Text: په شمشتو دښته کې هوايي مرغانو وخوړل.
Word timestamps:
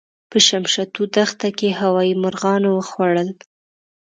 په 0.29 0.37
شمشتو 0.47 1.01
دښته 1.15 1.49
کې 1.57 1.69
هوايي 1.81 2.13
مرغانو 2.23 2.69
وخوړل. 2.73 3.29